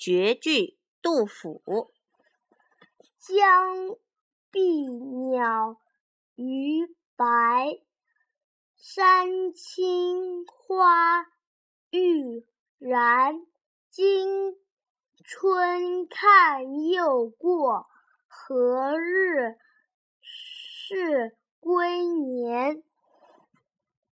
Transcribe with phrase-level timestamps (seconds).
[0.00, 1.92] 绝句杜甫。
[3.18, 3.98] 江
[4.50, 5.78] 碧鸟
[6.36, 7.82] 逾白
[8.78, 11.26] 山青花
[11.90, 12.46] 欲
[12.78, 13.46] 燃
[13.90, 14.56] 今
[15.22, 17.86] 春看又过
[18.26, 19.58] 何日
[20.22, 22.82] 是归年？